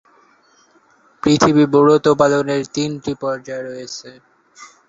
[1.23, 4.09] পৃথিবী ব্রত পালনের তিনটি পর্যায় আছে।